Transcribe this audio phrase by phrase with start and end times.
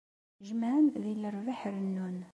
[0.47, 2.17] Jemmɛen di lerbaḥ rennun.